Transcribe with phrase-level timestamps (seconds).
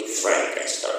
[0.00, 0.96] di Frankcaster.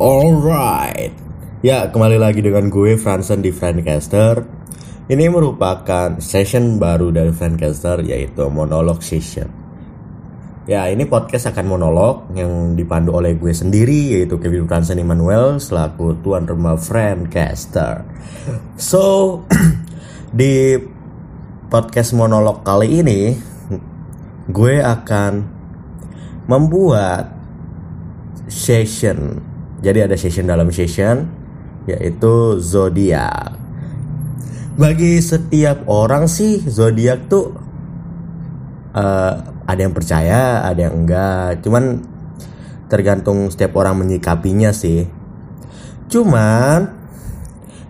[0.00, 1.12] Alright,
[1.60, 4.40] ya kembali lagi dengan gue Franson di Friendcaster.
[5.12, 9.52] Ini merupakan session baru dari Friendcaster yaitu monolog session.
[10.64, 16.16] Ya ini podcast akan monolog yang dipandu oleh gue sendiri yaitu Kevin Franson Emmanuel selaku
[16.24, 18.08] tuan rumah Friendcaster.
[18.80, 19.44] So
[20.32, 20.76] di
[21.68, 23.20] podcast monolog kali ini
[24.48, 25.32] gue akan
[26.48, 27.32] membuat
[28.48, 29.40] session
[29.78, 31.30] jadi ada session dalam session
[31.88, 33.54] yaitu zodiak.
[34.78, 37.54] Bagi setiap orang sih zodiak tuh
[38.94, 41.64] uh, ada yang percaya, ada yang enggak.
[41.64, 42.04] Cuman
[42.90, 45.06] tergantung setiap orang menyikapinya sih.
[46.10, 46.90] Cuman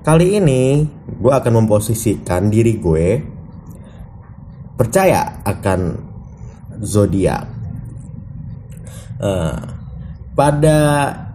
[0.05, 3.07] kali ini gue akan memposisikan diri gue
[4.79, 5.81] percaya akan
[6.79, 7.45] zodiak.
[9.19, 9.59] Uh,
[10.39, 10.79] pada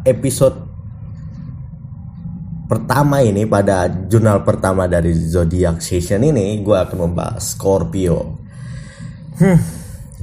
[0.08, 0.56] episode
[2.64, 8.40] pertama ini pada jurnal pertama dari zodiak session ini gue akan membahas Scorpio.
[9.36, 9.60] Hmm,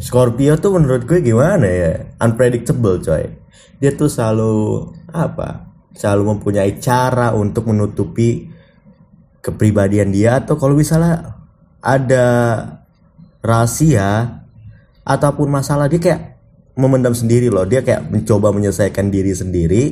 [0.00, 2.16] Scorpio tuh menurut gue gimana ya?
[2.24, 3.28] Unpredictable coy.
[3.76, 5.68] Dia tuh selalu apa?
[5.92, 8.48] Selalu mempunyai cara untuk menutupi
[9.40, 11.40] kepribadian dia atau kalau misalnya
[11.80, 12.26] ada
[13.40, 14.40] rahasia
[15.04, 16.22] ataupun masalah dia kayak
[16.76, 17.64] memendam sendiri loh.
[17.64, 19.82] Dia kayak mencoba menyelesaikan diri sendiri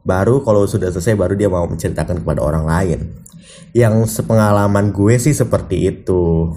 [0.00, 3.00] baru kalau sudah selesai baru dia mau menceritakan kepada orang lain.
[3.70, 6.54] Yang sepengalaman gue sih seperti itu.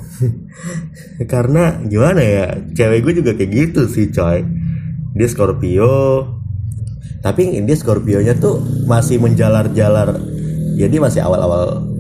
[1.32, 4.42] Karena gimana ya cewek gue juga kayak gitu sih coy.
[5.14, 6.26] Dia Scorpio.
[7.22, 10.18] Tapi dia Scorpionya tuh masih menjalar-jalar.
[10.74, 11.93] Jadi masih awal-awal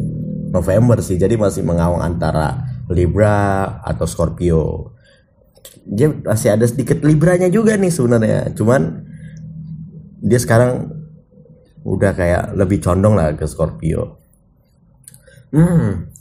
[0.54, 2.62] November sih jadi masih mengawang antara
[2.94, 4.94] Libra atau Scorpio.
[5.84, 9.04] Dia masih ada sedikit libranya juga nih sebenarnya cuman
[10.24, 10.94] dia sekarang
[11.84, 14.22] udah kayak lebih condong lah ke Scorpio.
[15.50, 16.14] Hmm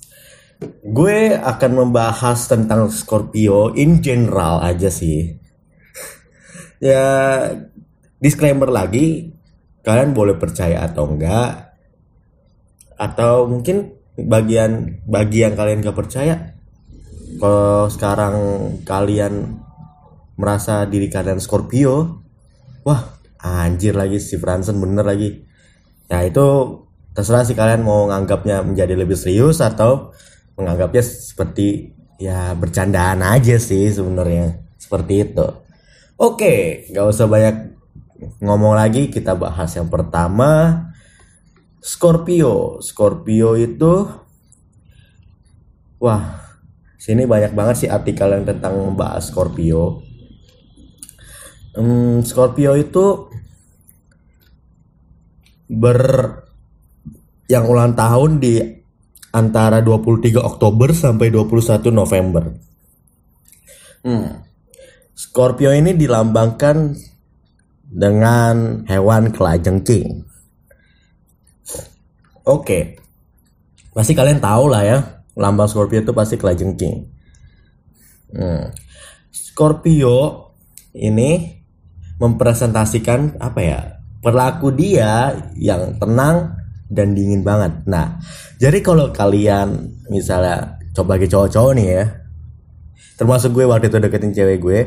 [0.82, 5.32] gue akan membahas tentang Scorpio in general aja sih.
[6.82, 7.06] Ya
[8.19, 9.31] disclaimer lagi
[9.87, 11.78] kalian boleh percaya atau enggak
[12.98, 16.52] atau mungkin bagian bagi yang kalian gak percaya
[17.40, 18.34] kalau sekarang
[18.84, 19.56] kalian
[20.36, 22.20] merasa diri kalian Scorpio
[22.84, 25.42] wah anjir lagi si Franson bener lagi.
[26.06, 26.46] Ya itu
[27.12, 30.14] terserah sih kalian mau nganggapnya menjadi lebih serius atau
[30.54, 35.46] menganggapnya seperti ya bercandaan aja sih sebenarnya seperti itu.
[36.20, 37.74] Oke nggak usah banyak
[38.38, 40.91] ngomong lagi kita bahas yang pertama
[41.82, 44.06] Scorpio Scorpio itu
[45.98, 46.22] wah
[46.94, 50.06] sini banyak banget sih artikel yang tentang membahas Scorpio.
[51.75, 53.26] Hmm, Scorpio itu
[55.66, 56.00] ber
[57.50, 58.62] yang ulang tahun di
[59.34, 62.54] antara 23 Oktober sampai 21 November.
[64.06, 64.47] Hmm.
[65.19, 66.94] Scorpio ini dilambangkan
[67.91, 70.31] dengan hewan kelajengking.
[72.42, 72.98] Oke.
[73.92, 74.98] Pasti kalian tahu lah ya,
[75.36, 77.06] lambang Scorpio itu pasti kelajengking.
[78.32, 78.72] Hmm.
[79.28, 80.48] Scorpio
[80.97, 81.60] ini
[82.16, 83.80] mempresentasikan apa ya?
[84.22, 86.56] Perilaku dia yang tenang
[86.88, 87.84] dan dingin banget.
[87.84, 88.16] Nah,
[88.56, 92.04] jadi kalau kalian misalnya coba ke cowok-cowok nih ya,
[93.19, 94.78] termasuk gue waktu itu deketin cewek gue,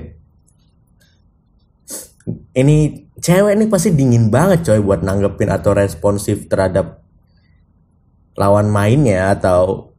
[2.57, 7.04] ini cewek ini pasti dingin banget coy buat nanggepin atau responsif terhadap
[8.35, 9.91] lawan mainnya atau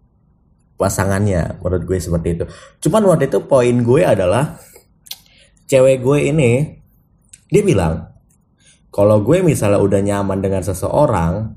[0.77, 2.45] pasangannya menurut gue seperti itu.
[2.89, 4.61] Cuman waktu itu poin gue adalah
[5.67, 6.53] cewek gue ini
[7.49, 8.13] dia bilang
[8.93, 11.57] kalau gue misalnya udah nyaman dengan seseorang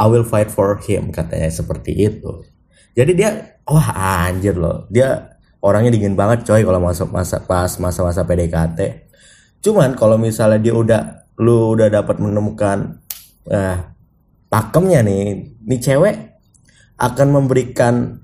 [0.00, 2.48] I will fight for him katanya seperti itu.
[2.96, 4.88] Jadi dia wah anjir loh.
[4.88, 5.30] Dia
[5.60, 9.08] orangnya dingin banget coy kalau masuk masa pas masa-masa PDKT
[9.60, 11.02] cuman kalau misalnya dia udah
[11.40, 13.00] lu udah dapat menemukan
[13.48, 13.76] eh,
[14.50, 16.16] pakemnya nih nih cewek
[17.00, 18.20] akan memberikan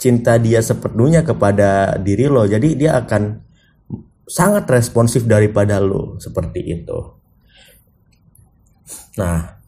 [0.00, 2.42] cinta dia sepenuhnya kepada diri lo.
[2.48, 3.38] Jadi dia akan
[4.26, 6.98] sangat responsif daripada lo seperti itu.
[9.20, 9.60] Nah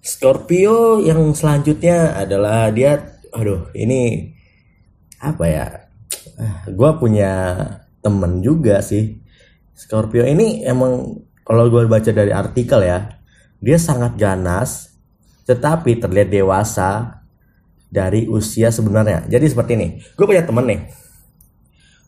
[0.00, 4.32] Scorpio yang selanjutnya adalah dia aduh ini
[5.18, 5.66] apa ya?
[6.70, 7.58] Gue punya
[8.00, 9.18] temen juga sih.
[9.76, 13.15] Scorpio ini emang kalau gue baca dari artikel ya
[13.60, 14.96] dia sangat ganas
[15.46, 17.22] tetapi terlihat dewasa
[17.86, 19.24] dari usia sebenarnya.
[19.30, 20.80] Jadi seperti ini gue punya temen nih.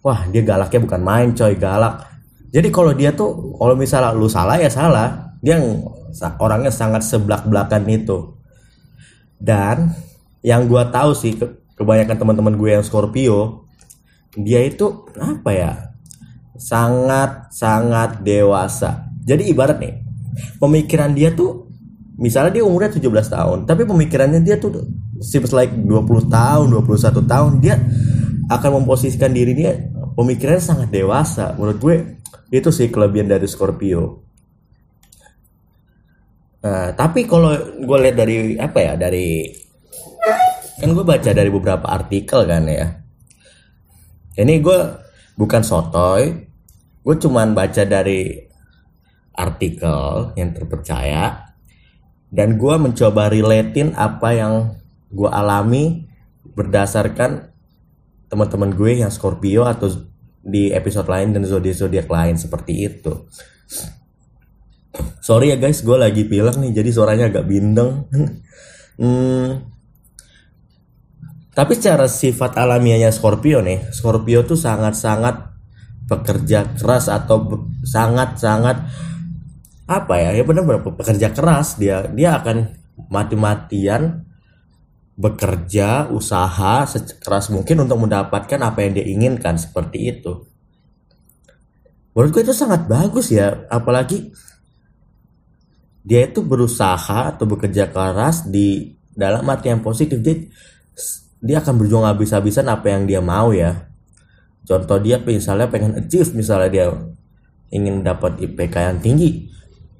[0.03, 2.06] Wah dia galaknya bukan main coy galak.
[2.50, 5.31] Jadi kalau dia tuh kalau misalnya lu salah ya salah.
[5.39, 5.55] Dia
[6.43, 8.35] orangnya sangat seblak belakan itu.
[9.39, 9.94] Dan
[10.43, 11.39] yang gue tahu sih
[11.79, 13.71] kebanyakan teman-teman gue yang Scorpio
[14.35, 15.73] dia itu apa ya
[16.59, 19.06] sangat sangat dewasa.
[19.23, 19.98] Jadi ibarat nih
[20.58, 21.70] pemikiran dia tuh
[22.19, 24.87] misalnya dia umurnya 17 tahun tapi pemikirannya dia tuh
[25.23, 27.76] seems like 20 tahun 21 tahun dia
[28.49, 29.76] akan memposisikan diri dia
[30.19, 31.55] pemikirannya sangat dewasa.
[31.55, 31.96] Menurut gue
[32.50, 34.26] itu sih kelebihan dari Scorpio.
[36.67, 39.46] Nah tapi kalau gue lihat dari apa ya dari
[40.82, 42.99] kan gue baca dari beberapa artikel kan ya.
[44.38, 44.79] Ini gue
[45.38, 46.50] bukan sotoy
[46.99, 48.48] gue cuman baca dari
[49.38, 51.55] artikel yang terpercaya
[52.29, 54.55] dan gue mencoba relatein apa yang
[55.08, 56.11] gue alami
[56.52, 57.55] berdasarkan
[58.29, 59.88] teman-teman gue yang Scorpio atau
[60.44, 63.12] di episode lain dan zodiak zodiak lain seperti itu.
[65.23, 68.08] Sorry ya guys, gue lagi pilek nih, jadi suaranya agak bindeng.
[69.00, 69.49] hmm,
[71.52, 75.58] tapi secara sifat alamiahnya Scorpio nih, Scorpio tuh sangat-sangat
[76.08, 78.88] pekerja keras atau sangat-sangat
[79.88, 80.31] apa ya?
[80.37, 82.05] Ya benar-benar pekerja keras dia.
[82.12, 82.76] Dia akan
[83.08, 84.29] mati-matian
[85.19, 90.46] bekerja, usaha sekeras mungkin untuk mendapatkan apa yang dia inginkan seperti itu.
[92.14, 94.31] Menurutku itu sangat bagus ya, apalagi
[96.06, 100.38] dia itu berusaha atau bekerja keras di dalam arti yang positif dia
[101.43, 103.91] dia akan berjuang habis-habisan apa yang dia mau ya.
[104.67, 106.87] Contoh dia misalnya pengen achieve misalnya dia
[107.75, 109.50] ingin dapat IPK yang tinggi,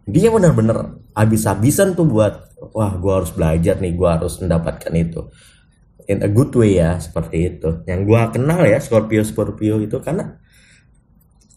[0.09, 5.29] dia benar-benar habis-habisan tuh buat wah gue harus belajar nih gue harus mendapatkan itu.
[6.09, 7.85] In a good way ya seperti itu.
[7.85, 10.41] Yang gue kenal ya Scorpio Scorpio itu karena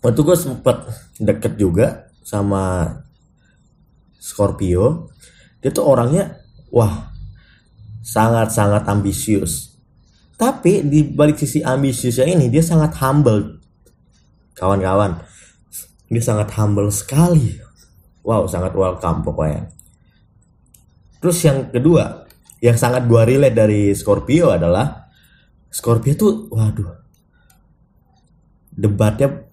[0.03, 0.83] waktu gue sempet
[1.15, 2.91] deket juga sama
[4.19, 5.07] Scorpio
[5.63, 6.43] dia tuh orangnya
[6.75, 7.07] wah
[8.03, 9.79] sangat-sangat ambisius.
[10.35, 13.63] Tapi di balik sisi ambisiusnya ini dia sangat humble.
[14.59, 15.23] Kawan-kawan
[16.11, 17.70] dia sangat humble sekali
[18.21, 19.71] wow sangat welcome pokoknya
[21.21, 22.25] Terus yang kedua,
[22.65, 25.05] yang sangat gua relate dari Scorpio adalah
[25.69, 26.97] Scorpio tuh waduh.
[28.73, 29.45] Debatnya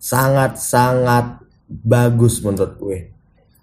[0.00, 2.98] sangat-sangat bagus menurut gue.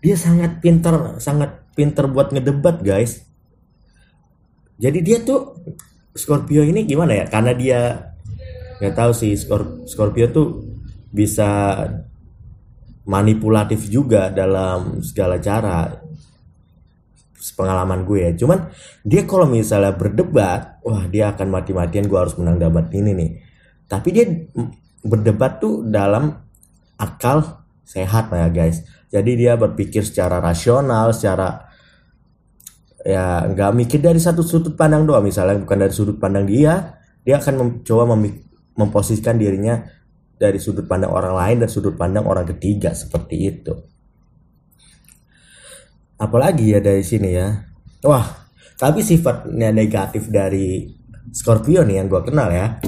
[0.03, 3.25] Dia sangat pinter, sangat pinter buat ngedebat, guys.
[4.77, 5.57] Jadi dia tuh
[6.13, 7.25] Scorpio ini gimana ya?
[7.25, 7.79] Karena dia
[8.77, 9.33] nggak tahu sih
[9.87, 10.61] Scorpio tuh
[11.09, 11.79] bisa
[13.07, 16.03] manipulatif juga dalam segala cara.
[17.43, 18.31] Pengalaman gue ya.
[18.39, 18.71] Cuman
[19.03, 23.31] dia kalau misalnya berdebat wah dia akan mati-matian gue harus menang debat ini nih.
[23.91, 24.25] Tapi dia
[25.03, 26.31] berdebat tuh dalam
[26.95, 28.87] akal sehat lah ya guys.
[29.11, 31.67] Jadi dia berpikir secara rasional secara
[33.03, 35.27] ya nggak mikir dari satu sudut pandang doang.
[35.27, 36.95] Misalnya bukan dari sudut pandang dia
[37.27, 38.39] dia akan mencoba mem
[38.73, 39.83] memposisikan dirinya
[40.43, 43.73] dari sudut pandang orang lain dan sudut pandang orang ketiga seperti itu.
[46.19, 47.47] Apalagi ya dari sini ya.
[48.03, 48.43] Wah
[48.75, 50.83] tapi sifatnya negatif dari
[51.31, 52.83] Scorpio nih yang gue kenal ya.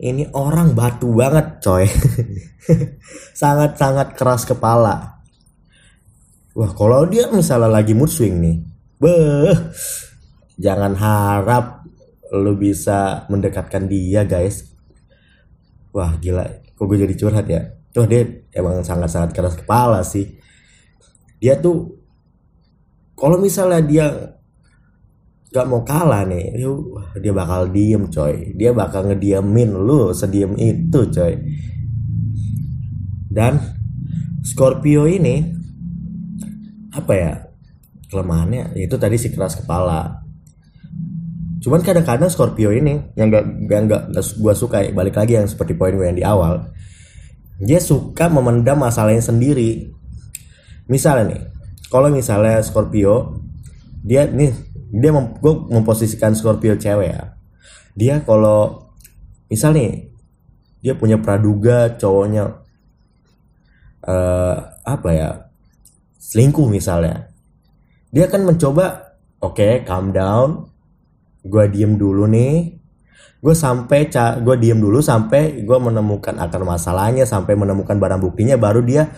[0.00, 1.88] Ini orang batu banget coy.
[3.40, 5.24] Sangat-sangat keras kepala.
[6.52, 9.56] Wah kalau dia misalnya lagi mood swing nih beh
[10.60, 11.88] jangan harap
[12.36, 14.69] lu bisa mendekatkan dia guys
[15.90, 16.46] wah gila.
[16.74, 17.62] Kok gue jadi curhat ya?
[17.90, 18.22] Tuh dia
[18.54, 20.38] emang sangat-sangat keras kepala sih.
[21.42, 21.98] Dia tuh
[23.18, 24.06] kalau misalnya dia
[25.50, 26.54] gak mau kalah nih
[27.18, 28.54] dia bakal diem coy.
[28.54, 31.34] Dia bakal ngediamin lu sediem itu coy.
[33.30, 33.58] Dan
[34.46, 35.42] Scorpio ini
[36.94, 37.32] apa ya
[38.08, 38.78] kelemahannya?
[38.78, 40.22] Itu tadi si keras kepala
[41.60, 45.76] cuman kadang-kadang Scorpio ini yang gak gak, gak, gak gua suka balik lagi yang seperti
[45.76, 46.72] poin gue yang di awal
[47.60, 49.92] dia suka memendam masalahnya sendiri.
[50.88, 51.42] Misalnya nih
[51.92, 53.44] kalau misalnya Scorpio
[54.00, 54.50] dia nih
[54.90, 57.36] dia mem, gue memposisikan Scorpio cewek ya.
[57.92, 58.88] Dia kalau
[59.52, 60.08] misal nih
[60.80, 62.64] dia punya praduga cowoknya
[64.08, 65.30] uh, apa ya
[66.16, 67.28] selingkuh misalnya
[68.08, 70.69] dia akan mencoba oke okay, calm down
[71.44, 72.80] gue diem dulu nih.
[73.40, 74.12] Gue sampai
[74.44, 79.08] gue diem dulu sampai gue menemukan akar masalahnya sampai menemukan barang buktinya baru dia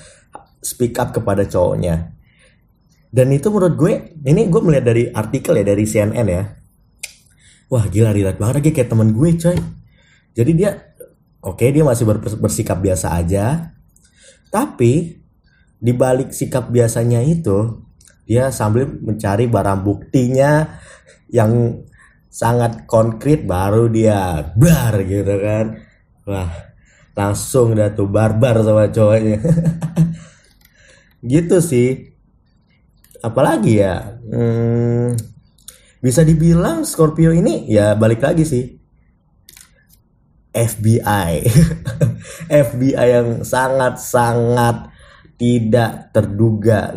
[0.63, 2.15] speak up kepada cowoknya.
[3.13, 3.93] Dan itu menurut gue
[4.25, 6.43] ini gue melihat dari artikel ya dari CNN ya.
[7.69, 9.59] Wah gila relate banget lagi kayak temen gue coy.
[10.33, 10.71] Jadi dia
[11.43, 12.07] oke okay, dia masih
[12.39, 13.75] bersikap biasa aja.
[14.49, 15.19] Tapi
[15.83, 17.83] di balik sikap biasanya itu
[18.23, 20.79] dia sambil mencari barang buktinya
[21.27, 21.83] yang
[22.33, 24.57] sangat konkret baru dia.
[24.57, 25.77] Bar gitu kan.
[26.25, 26.73] Wah
[27.13, 29.39] langsung dah tuh barbar sama cowoknya.
[31.23, 32.11] Gitu sih.
[33.23, 35.15] Apalagi ya hmm,
[36.03, 38.65] bisa dibilang Scorpio ini ya balik lagi sih.
[40.53, 41.49] FBI
[42.69, 44.91] FBI yang sangat-sangat
[45.39, 46.93] tidak terduga.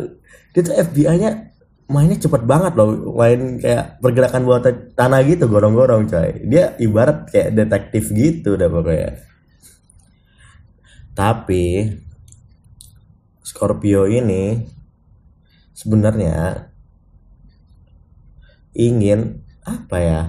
[0.52, 1.45] Dia tuh FBI-nya
[1.86, 3.14] mainnya cepet banget loh.
[3.14, 4.62] Main kayak pergerakan bawah
[4.94, 6.46] tanah gitu gorong-gorong coy.
[6.46, 9.10] Dia ibarat kayak detektif gitu udah pokoknya.
[11.16, 11.96] Tapi
[13.40, 14.66] Scorpio ini
[15.72, 16.68] sebenarnya
[18.76, 20.22] ingin apa ya?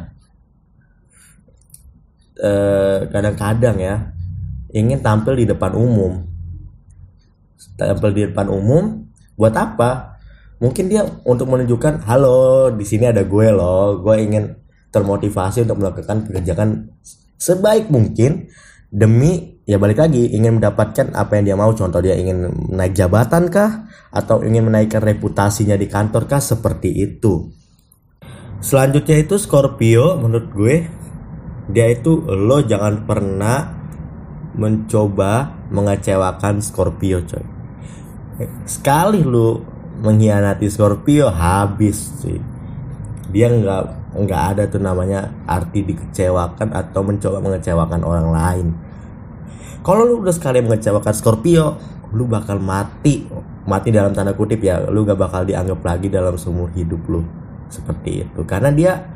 [2.37, 4.13] Eh, kadang-kadang ya
[4.69, 6.21] ingin tampil di depan umum.
[7.77, 10.16] Tampil di depan umum buat apa
[10.57, 14.01] mungkin dia untuk menunjukkan halo di sini ada gue loh.
[14.01, 14.53] Gue ingin
[14.89, 16.89] termotivasi untuk melakukan pekerjaan
[17.37, 18.49] sebaik mungkin
[18.87, 21.71] demi ya balik lagi ingin mendapatkan apa yang dia mau.
[21.75, 23.85] Contoh dia ingin naik jabatan kah?
[24.09, 26.41] Atau ingin menaikkan reputasinya di kantor kah?
[26.41, 27.53] Seperti itu.
[28.57, 30.75] Selanjutnya itu Scorpio menurut gue
[31.69, 33.75] dia itu lo jangan pernah
[34.57, 37.45] mencoba mengecewakan Scorpio coy.
[38.65, 42.39] Sekali lu mengkhianati Scorpio habis sih.
[43.33, 48.67] Dia nggak nggak ada tuh namanya arti dikecewakan atau mencoba mengecewakan orang lain.
[49.83, 51.77] Kalau lu udah sekali mengecewakan Scorpio
[52.15, 53.27] lu bakal mati.
[53.67, 57.19] Mati dalam tanda kutip ya lu gak bakal dianggap lagi dalam seumur hidup lu.
[57.67, 58.47] Seperti itu.
[58.47, 59.11] Karena dia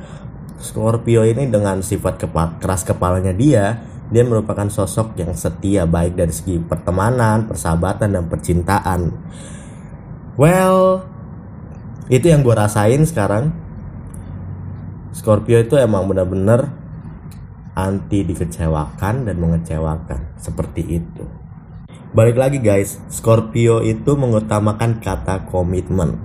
[0.60, 3.80] Scorpio ini dengan sifat kepa keras kepalanya dia
[4.12, 9.02] dia merupakan sosok yang setia baik dari segi pertemanan, persahabatan dan percintaan.
[10.40, 11.04] Well,
[12.08, 13.52] itu yang gue rasain sekarang.
[15.12, 16.72] Scorpio itu emang benar-benar
[17.76, 21.24] anti dikecewakan dan mengecewakan seperti itu.
[22.12, 26.20] Balik lagi guys, Scorpio itu mengutamakan kata komitmen.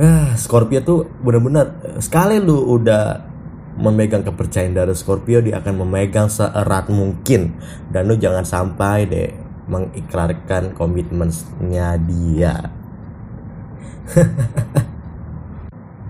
[0.00, 3.34] Ah, Scorpio tuh benar-benar sekali lu udah
[3.76, 7.58] memegang kepercayaan dari Scorpio dia akan memegang seerat mungkin
[7.90, 12.70] dan lu jangan sampai deh mengikrarkan komitmennya dia.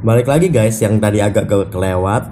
[0.07, 2.31] Balik lagi guys yang tadi agak kelewat.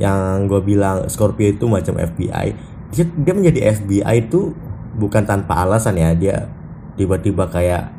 [0.00, 4.54] Yang gue bilang Scorpio itu macam FBI dia, dia menjadi FBI itu
[4.98, 6.10] bukan tanpa alasan ya.
[6.14, 6.50] Dia
[6.98, 7.90] tiba-tiba kayak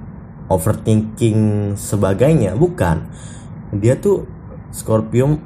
[0.51, 2.55] overthinking sebagainya.
[2.59, 3.07] Bukan.
[3.79, 4.27] Dia tuh
[4.75, 5.39] Scorpio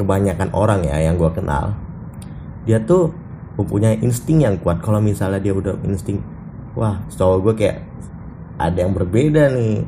[0.00, 1.76] kebanyakan orang ya yang gue kenal.
[2.64, 3.12] Dia tuh
[3.54, 4.82] mempunyai insting yang kuat.
[4.82, 6.18] Kalau misalnya dia udah insting
[6.74, 7.78] wah cowok gue kayak
[8.58, 9.86] ada yang berbeda nih.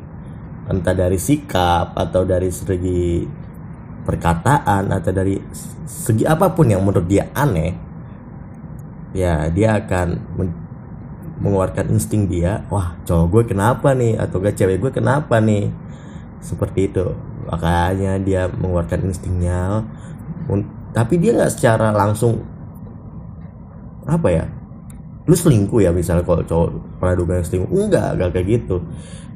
[0.67, 3.23] Entah dari sikap atau dari segi
[4.03, 5.39] perkataan atau dari
[5.87, 7.75] segi apa pun yang menurut dia aneh
[9.15, 10.19] ya dia akan
[11.39, 14.19] mengeluarkan insting dia wah cowok gue kenapa nih?
[14.19, 15.71] Atau gak cewek gue kenapa nih?
[16.43, 17.15] Seperti itu.
[17.47, 19.83] Makanya dia mengeluarkan instingnya.
[20.91, 22.56] Tapi dia nggak secara langsung
[24.07, 24.45] apa ya?
[25.27, 26.69] Lu selingkuh ya misalnya kalau cowok
[27.03, 27.69] pernah dugaan selingkuh.
[27.75, 28.75] Enggak enggak kayak gitu.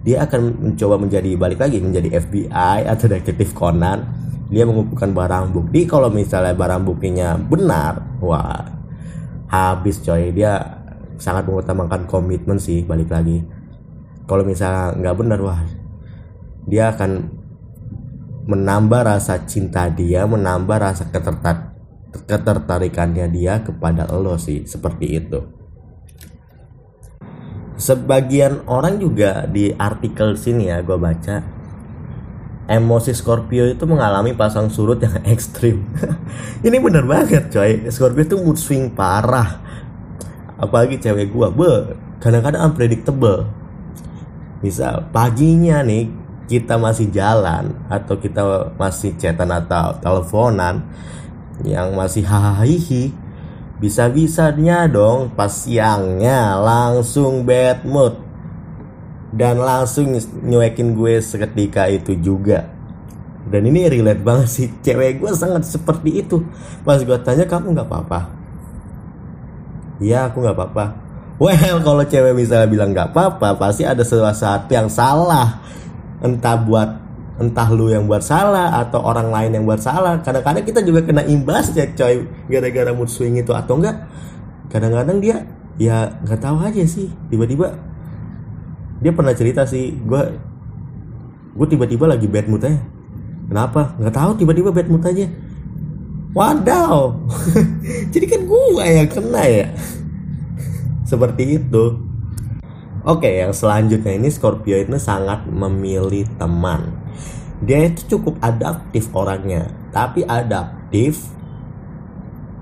[0.01, 4.08] Dia akan mencoba menjadi balik lagi menjadi FBI atau detektif Conan.
[4.48, 5.84] Dia mengumpulkan barang bukti.
[5.86, 8.66] Kalau misalnya barang buktinya benar wah
[9.51, 10.32] habis coy.
[10.32, 10.80] Dia
[11.20, 13.44] sangat mengutamakan komitmen sih balik lagi.
[14.25, 15.60] Kalau misalnya nggak benar wah
[16.66, 17.42] dia akan
[18.48, 21.71] menambah rasa cinta dia, menambah rasa ketertar
[22.12, 25.39] ketertarikannya dia kepada lo sih, seperti itu.
[27.82, 31.62] Sebagian orang juga di artikel sini ya gue baca
[32.72, 35.84] emosi Scorpio itu mengalami pasang surut yang ekstrim.
[36.63, 37.91] Ini bener banget coy.
[37.91, 39.60] Scorpio itu mood swing parah.
[40.56, 41.72] Apalagi cewek gue, be,
[42.24, 43.50] kadang-kadang unpredictable.
[44.62, 46.08] Misal paginya nih
[46.46, 50.86] kita masih jalan atau kita masih chatan atau teleponan
[51.65, 52.65] yang masih hahaha
[53.82, 58.13] bisa-bisanya dong pas siangnya langsung bad mood.
[59.32, 60.12] Dan langsung
[60.44, 62.68] nyuekin gue seketika itu juga.
[63.48, 66.46] Dan ini relate banget sih cewek gue sangat seperti itu.
[66.86, 68.20] Pas gue tanya kamu nggak apa-apa?
[69.98, 70.86] Iya aku nggak apa-apa.
[71.41, 75.58] Well kalau cewek misalnya bilang nggak apa-apa pasti ada sesuatu yang salah.
[76.22, 76.89] Entah buat
[77.40, 80.20] entah lu yang buat salah atau orang lain yang buat salah.
[80.20, 83.56] Kadang-kadang kita juga kena imbas ya coy gara-gara mood swing itu.
[83.56, 84.10] Atau enggak
[84.68, 85.48] kadang-kadang dia
[85.80, 87.08] ya nggak tahu aja sih.
[87.32, 87.78] Tiba-tiba
[89.02, 90.24] dia pernah cerita sih gue
[91.52, 92.82] gue tiba-tiba lagi bad mood aja.
[93.48, 93.96] Kenapa?
[94.00, 95.28] Nggak tahu tiba-tiba bad mood aja.
[96.32, 96.96] Wadaw.
[98.14, 99.68] Jadi kan gue yang kena ya.
[101.10, 102.12] Seperti itu.
[103.02, 107.00] Oke yang selanjutnya ini Scorpio itu sangat memilih teman
[107.62, 109.70] dia itu cukup adaptif orangnya.
[109.94, 111.30] Tapi adaptif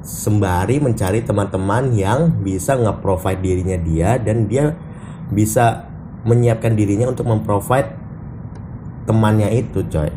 [0.03, 4.75] sembari mencari teman-teman yang bisa nge-provide dirinya dia dan dia
[5.32, 5.88] bisa
[6.27, 7.96] menyiapkan dirinya untuk memprovide
[9.08, 10.12] temannya itu coy.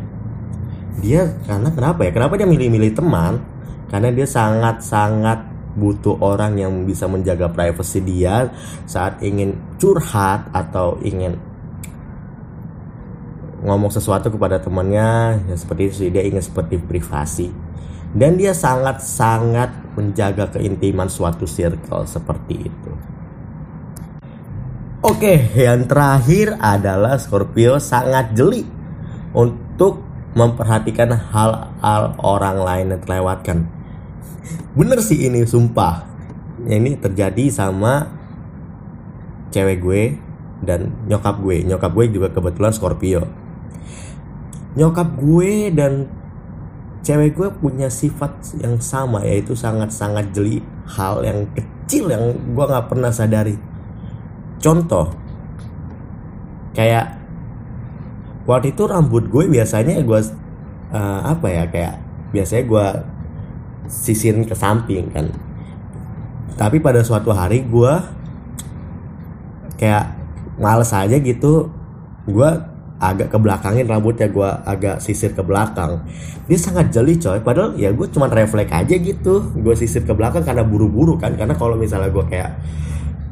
[0.99, 2.11] Dia karena kenapa ya?
[2.11, 3.39] Kenapa dia milih-milih teman?
[3.87, 8.53] Karena dia sangat-sangat butuh orang yang bisa menjaga privasi dia
[8.85, 11.37] saat ingin curhat atau ingin
[13.63, 17.49] ngomong sesuatu kepada temannya ya seperti itu dia ingin seperti privasi
[18.13, 22.91] dan dia sangat-sangat menjaga keintiman suatu circle seperti itu
[25.03, 28.63] Oke, yang terakhir adalah Scorpio sangat jeli
[29.35, 29.99] untuk
[30.31, 33.67] memperhatikan hal-hal orang lain yang terlewatkan.
[34.71, 36.07] Bener sih ini, sumpah.
[36.63, 38.07] Ini terjadi sama
[39.51, 40.03] cewek gue
[40.63, 41.67] dan nyokap gue.
[41.67, 43.42] Nyokap gue juga kebetulan Scorpio.
[44.73, 46.09] Nyokap gue dan
[47.03, 50.63] cewek gue punya sifat yang sama yaitu sangat-sangat jeli.
[50.87, 53.59] Hal yang kecil yang gue nggak pernah sadari.
[54.63, 55.11] Contoh
[56.73, 57.21] kayak
[58.49, 60.19] waktu itu rambut gue biasanya gue
[60.89, 61.95] uh, apa ya kayak
[62.33, 62.87] biasanya gue
[63.91, 65.29] sisirin ke samping kan.
[66.57, 67.93] Tapi pada suatu hari gue
[69.77, 70.15] kayak
[70.57, 71.69] males aja gitu.
[72.23, 76.05] Gue agak ke belakangin rambutnya gue agak sisir ke belakang.
[76.45, 77.41] Dia sangat jeli coy.
[77.41, 79.53] Padahal ya gue cuma refleks aja gitu.
[79.57, 81.33] Gue sisir ke belakang karena buru-buru kan.
[81.33, 82.51] Karena kalau misalnya gue kayak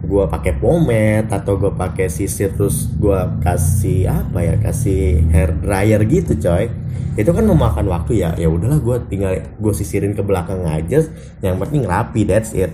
[0.02, 6.02] gue pakai pomade atau gue pakai sisir terus gue kasih apa ya kasih hair dryer
[6.10, 6.74] gitu coy
[7.20, 8.32] itu kan memakan waktu ya.
[8.40, 11.04] Ya udahlah gue tinggal gue sisirin ke belakang aja.
[11.44, 12.72] Yang penting rapi that's it.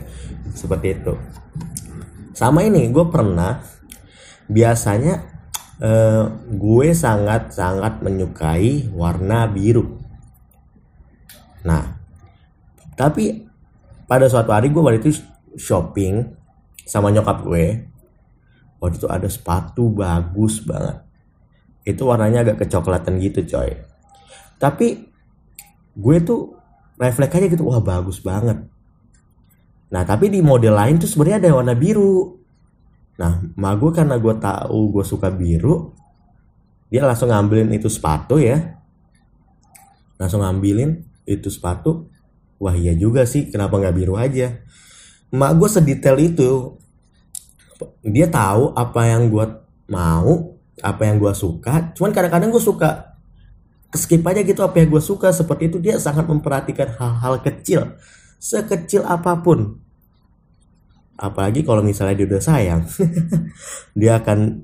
[0.53, 1.17] Seperti itu.
[2.37, 3.57] Sama ini gue pernah
[4.45, 5.36] biasanya
[5.81, 9.97] uh, gue sangat sangat menyukai warna biru.
[11.65, 11.97] Nah
[12.97, 13.45] tapi
[14.09, 15.21] pada suatu hari gue waktu itu
[15.57, 16.25] shopping
[16.87, 17.65] sama nyokap gue
[18.81, 21.03] waktu itu ada sepatu bagus banget.
[21.87, 23.73] Itu warnanya agak kecoklatan gitu coy.
[24.57, 24.87] Tapi
[25.97, 26.57] gue tuh
[26.97, 28.65] refleks aja gitu wah bagus banget.
[29.93, 32.37] Nah tapi di model lain tuh sebenarnya ada warna biru
[33.17, 35.97] nah ma gue karena gue tahu gue suka biru
[36.87, 38.79] dia langsung ngambilin itu sepatu ya.
[40.15, 42.07] Langsung ngambilin itu sepatu.
[42.57, 44.63] Wah iya juga sih kenapa nggak biru aja?
[45.35, 46.79] Mak gue sedetail itu.
[48.01, 49.45] Dia tahu apa yang gue
[49.91, 51.91] mau apa yang gue suka.
[51.93, 53.19] Cuman kadang-kadang gue suka
[53.93, 55.35] skip aja gitu apa yang gue suka.
[55.35, 57.99] Seperti itu dia sangat memperhatikan hal-hal kecil
[58.37, 59.81] sekecil apa pun
[61.17, 62.81] apalagi kalau misalnya dia udah sayang
[63.99, 64.63] dia akan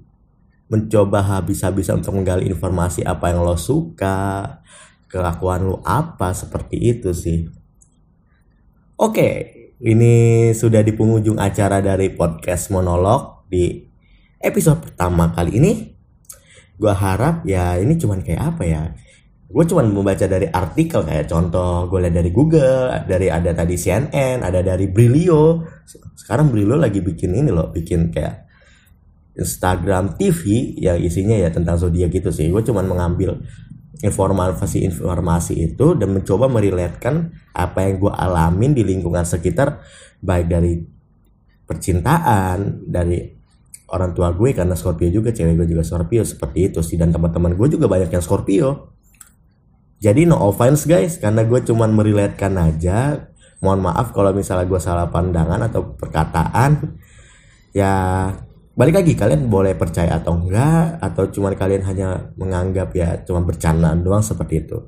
[0.70, 4.62] mencoba habis-habisan untuk menggali informasi apa yang lo suka
[5.10, 7.50] kelakuan lo apa seperti itu sih
[8.98, 9.30] oke
[9.84, 13.84] ini sudah di penghujung acara dari podcast monolog di
[14.44, 15.72] episode pertama kali ini.
[16.80, 18.96] Gue harap ya ini cuman kayak apa ya?
[19.54, 24.42] Gue cuman membaca dari artikel kayak contoh gue lihat dari Google, dari ada tadi CNN,
[24.42, 25.62] ada dari Brilio.
[26.18, 28.50] Sekarang Brilio lagi bikin ini loh, bikin kayak
[29.38, 32.50] Instagram TV yang isinya ya tentang zodiak gitu sih.
[32.50, 33.46] Gue cuman mengambil
[34.02, 39.86] informasi-informasi itu dan mencoba meriletkan apa yang gue alamin di lingkungan sekitar
[40.18, 40.82] baik dari
[41.64, 43.22] percintaan dari
[43.94, 47.54] orang tua gue karena Scorpio juga cewek gue juga Scorpio seperti itu sih dan teman-teman
[47.54, 48.98] gue juga banyak yang Scorpio
[50.04, 51.16] jadi no offense guys.
[51.16, 53.32] Karena gue cuman meriletkan aja.
[53.64, 57.00] Mohon maaf kalau misalnya gue salah pandangan atau perkataan.
[57.72, 57.96] Ya
[58.76, 64.04] balik lagi kalian boleh percaya atau enggak atau cuma kalian hanya menganggap ya cuma bercandaan
[64.04, 64.84] doang seperti itu.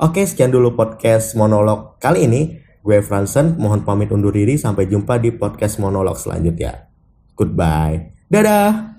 [0.00, 2.56] Oke sekian dulu podcast monolog kali ini.
[2.80, 4.56] Gue Fransen mohon pamit undur diri.
[4.56, 6.88] Sampai jumpa di podcast monolog selanjutnya.
[7.36, 8.16] Goodbye.
[8.32, 8.89] Dadah